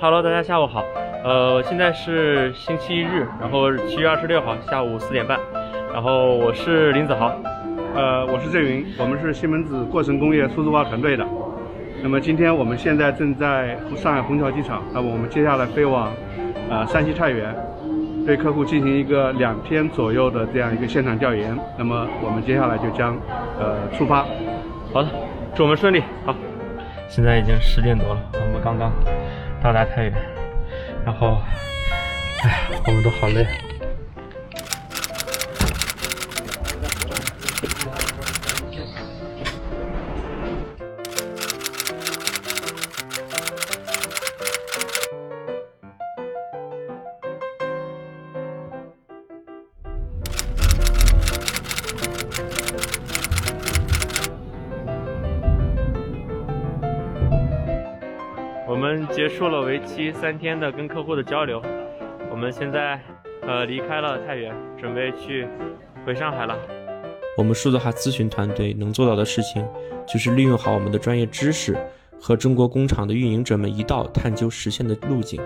[0.00, 0.84] Hello，大家下午好。
[1.24, 5.36] 呃，现在是星期日，然后七月二十六号下午四点半。
[5.92, 7.34] 然后我是林子豪，
[7.96, 11.26] 呃，我是郑云，我们是西门子过程工业数字化团队的。
[12.00, 16.12] 那么今天我们现在正在上海虹桥机场，那么我们接下来飞往
[16.70, 17.52] 呃山西太原，
[18.24, 21.58] 对客户进行一个两天左右的这样一个现场调研。
[21.76, 23.16] 那么我们接下来就将
[23.58, 24.24] 呃出发。
[24.92, 25.08] 好的，
[25.56, 26.00] 祝我们顺利。
[26.24, 26.32] 好，
[27.08, 28.92] 现在已经十点多了，我们刚刚
[29.62, 30.12] 到达太原，
[31.04, 31.40] 然后，
[32.42, 33.46] 哎，我们都好累。
[58.68, 61.62] 我们结束了为期三天的跟客户的交流，
[62.30, 63.00] 我们现在
[63.46, 65.48] 呃离开了太原，准备去
[66.04, 66.54] 回上海了。
[67.38, 69.66] 我们数字化咨询团队能做到的事情，
[70.06, 71.78] 就是利用好我们的专业知识，
[72.20, 75.40] 和中国工厂的运营者们一道探究实现的路径。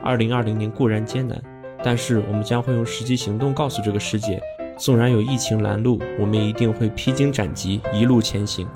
[0.00, 1.40] 二零二零年固然艰难，
[1.84, 4.42] 但是我们将会用实际行动告诉这个世界，
[4.76, 8.66] 纵然有疫情拦路，我们一定会披荆斩棘，一路前行。